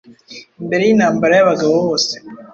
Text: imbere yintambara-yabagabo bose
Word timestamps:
imbere 0.61 0.83
yintambara-yabagabo 0.85 1.67
bose 1.85 2.13